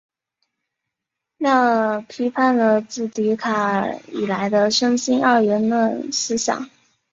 [1.37, 6.71] 赖尔批判了自笛卡尔以来的身心二元论思想。